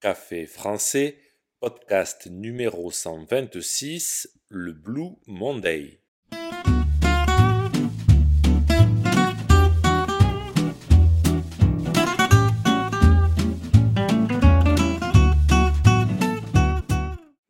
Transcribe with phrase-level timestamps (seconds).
[0.00, 1.18] Café français,
[1.60, 6.00] podcast numéro 126, le Blue Monday.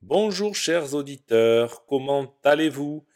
[0.03, 3.07] Bonjour chers auditeurs, comment allez-vous?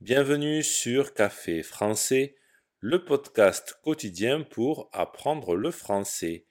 [0.00, 2.34] Bienvenue sur Café français,
[2.80, 6.48] le podcast quotidien pour apprendre le français.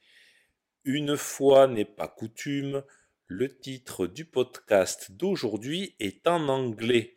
[0.85, 2.83] Une fois n'est pas coutume,
[3.27, 7.15] le titre du podcast d'aujourd'hui est en anglais.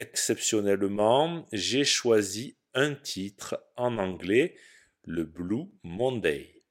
[0.00, 4.56] Exceptionnellement, j'ai choisi un titre en anglais,
[5.04, 6.64] le Blue Monday.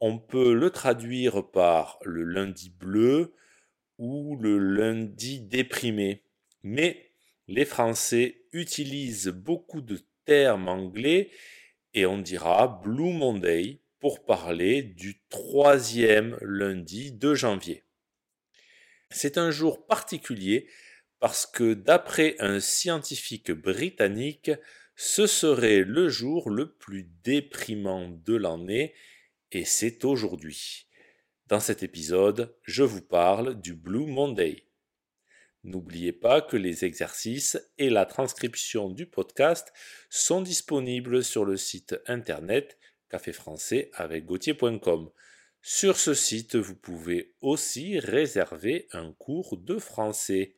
[0.00, 3.34] On peut le traduire par le lundi bleu
[3.98, 6.24] ou le lundi déprimé,
[6.62, 7.12] mais
[7.46, 11.30] les Français utilisent beaucoup de termes anglais
[11.92, 17.84] et on dira Blue Monday pour parler du troisième lundi de janvier.
[19.10, 20.68] C'est un jour particulier
[21.18, 24.50] parce que d'après un scientifique britannique,
[24.96, 28.94] ce serait le jour le plus déprimant de l'année
[29.52, 30.86] et c'est aujourd'hui.
[31.46, 34.66] Dans cet épisode, je vous parle du Blue Monday.
[35.62, 39.72] N'oubliez pas que les exercices et la transcription du podcast
[40.08, 42.78] sont disponibles sur le site internet
[43.10, 45.10] café français avec gauthier.com.
[45.62, 50.56] Sur ce site, vous pouvez aussi réserver un cours de français.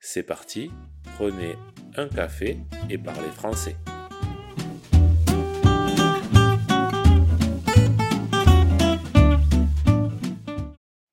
[0.00, 0.70] C'est parti,
[1.16, 1.54] prenez
[1.96, 2.56] un café
[2.88, 3.76] et parlez français.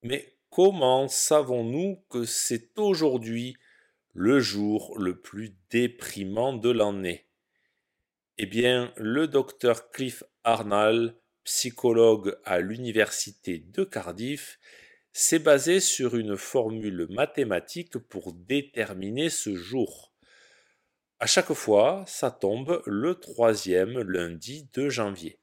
[0.04, 3.58] Mais comment savons-nous que c'est aujourd'hui
[4.14, 7.26] le jour le plus déprimant de l'année?
[8.42, 14.58] Eh bien, le docteur Cliff Arnall, psychologue à l'université de Cardiff,
[15.14, 20.12] s'est basé sur une formule mathématique pour déterminer ce jour.
[21.20, 25.40] À chaque fois, ça tombe le troisième lundi de janvier.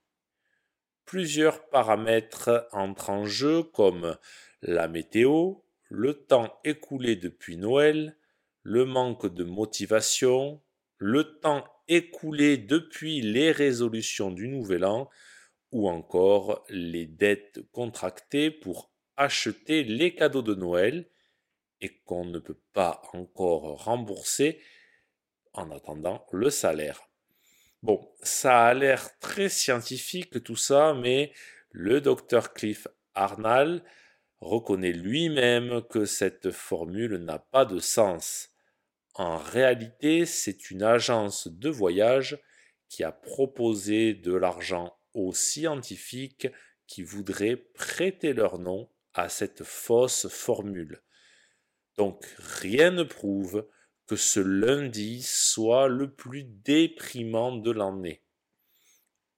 [1.05, 4.17] Plusieurs paramètres entrent en jeu comme
[4.61, 5.55] la météo,
[5.89, 8.17] le temps écoulé depuis Noël,
[8.65, 10.61] le manque de motivation,
[10.99, 15.09] le temps écoulé depuis les résolutions du Nouvel An
[15.73, 21.09] ou encore les dettes contractées pour acheter les cadeaux de Noël
[21.81, 24.61] et qu'on ne peut pas encore rembourser
[25.53, 27.09] en attendant le salaire.
[27.83, 31.33] Bon, ça a l'air très scientifique tout ça, mais
[31.71, 33.83] le docteur Cliff Arnall
[34.41, 38.51] reconnaît lui-même que cette formule n'a pas de sens.
[39.19, 42.39] En réalité, c'est une agence de voyage
[42.91, 46.49] qui a proposé de l'argent aux scientifiques
[46.87, 51.03] qui voudraient prêter leur nom à cette fausse formule.
[51.97, 53.67] Donc rien ne prouve
[54.07, 58.23] que ce lundi soit le plus déprimant de l'année.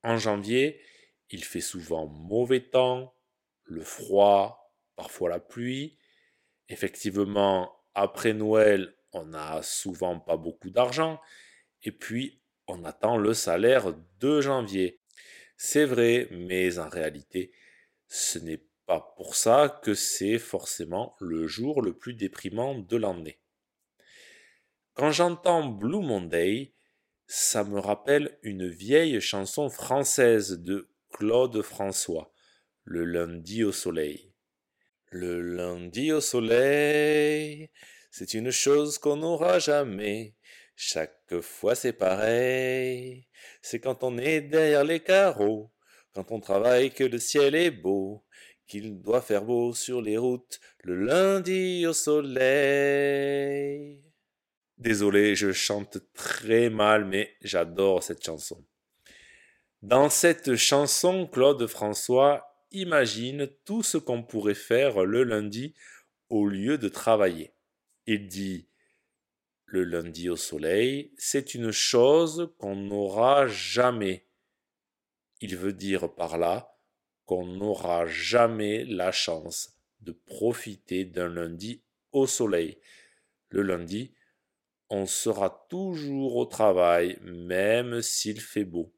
[0.03, 0.81] En janvier,
[1.29, 3.15] il fait souvent mauvais temps,
[3.63, 5.97] le froid, parfois la pluie.
[6.67, 11.19] Effectivement, après Noël, on n'a souvent pas beaucoup d'argent,
[11.83, 14.99] et puis on attend le salaire de janvier.
[15.57, 17.51] C'est vrai, mais en réalité,
[18.07, 23.39] ce n'est pas pour ça que c'est forcément le jour le plus déprimant de l'année.
[24.93, 26.73] Quand j'entends Blue Monday,
[27.27, 32.33] ça me rappelle une vieille chanson française de Claude François,
[32.83, 34.33] Le lundi au soleil.
[35.11, 37.69] Le lundi au soleil,
[38.11, 40.35] c'est une chose qu'on n'aura jamais.
[40.75, 43.27] Chaque fois c'est pareil.
[43.61, 45.71] C'est quand on est derrière les carreaux,
[46.13, 48.23] quand on travaille que le ciel est beau,
[48.67, 54.01] qu'il doit faire beau sur les routes le lundi au soleil.
[54.77, 58.63] Désolé, je chante très mal, mais j'adore cette chanson.
[59.81, 65.73] Dans cette chanson, Claude François imagine tout ce qu'on pourrait faire le lundi
[66.29, 67.51] au lieu de travailler.
[68.11, 68.67] Il dit
[69.65, 74.25] le lundi au soleil, c'est une chose qu'on n'aura jamais.
[75.41, 76.75] Il veut dire par là
[77.25, 82.79] qu'on n'aura jamais la chance de profiter d'un lundi au soleil.
[83.49, 84.15] Le lundi,
[84.89, 88.91] on sera toujours au travail, même s'il fait beau.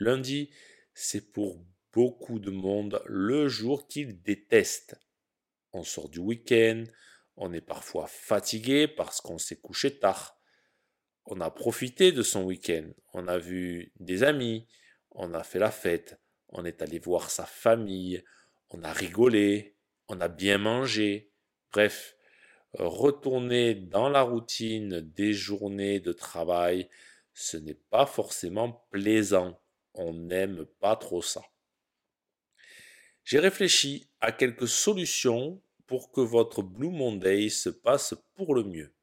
[0.00, 0.50] Lundi,
[0.94, 4.98] c'est pour beaucoup de monde le jour qu'ils détestent.
[5.72, 6.82] On sort du week-end,
[7.36, 10.38] on est parfois fatigué parce qu'on s'est couché tard.
[11.26, 12.90] On a profité de son week-end.
[13.12, 14.68] On a vu des amis.
[15.10, 16.20] On a fait la fête.
[16.48, 18.22] On est allé voir sa famille.
[18.70, 19.76] on a rigolé,
[20.08, 21.30] on a bien mangé.
[21.72, 22.16] Bref,
[22.74, 26.88] retourner dans la routine des journées de travail,
[27.32, 29.60] ce n'est pas forcément plaisant.
[29.94, 31.42] On n'aime pas trop ça.
[33.24, 38.94] J'ai réfléchi à quelques solutions pour que votre Blue Monday se passe pour le mieux.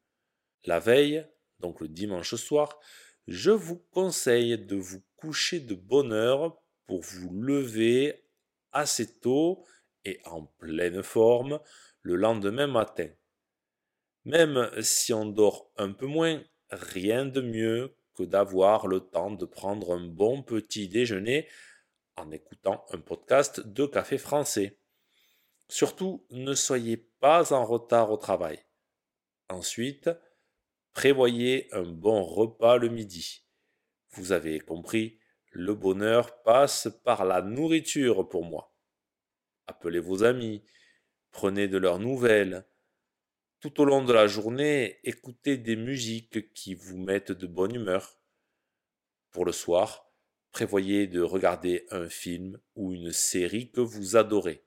[0.64, 1.26] La veille,
[1.60, 2.78] donc le dimanche soir,
[3.26, 8.24] je vous conseille de vous coucher de bonne heure pour vous lever
[8.72, 9.64] assez tôt
[10.04, 11.60] et en pleine forme
[12.02, 13.08] le lendemain matin.
[14.24, 19.44] Même si on dort un peu moins, rien de mieux que d'avoir le temps de
[19.44, 21.48] prendre un bon petit déjeuner
[22.16, 24.78] en écoutant un podcast de café français.
[25.72, 28.62] Surtout, ne soyez pas en retard au travail.
[29.48, 30.10] Ensuite,
[30.92, 33.46] prévoyez un bon repas le midi.
[34.10, 35.18] Vous avez compris,
[35.50, 38.76] le bonheur passe par la nourriture pour moi.
[39.66, 40.62] Appelez vos amis,
[41.30, 42.66] prenez de leurs nouvelles.
[43.60, 48.18] Tout au long de la journée, écoutez des musiques qui vous mettent de bonne humeur.
[49.30, 50.12] Pour le soir,
[50.50, 54.66] prévoyez de regarder un film ou une série que vous adorez.